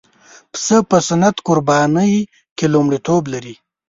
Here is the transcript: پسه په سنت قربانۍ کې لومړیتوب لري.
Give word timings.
پسه 0.51 0.77
په 0.89 0.97
سنت 1.07 1.35
قربانۍ 1.47 2.13
کې 2.57 2.65
لومړیتوب 2.73 3.23
لري. 3.33 3.55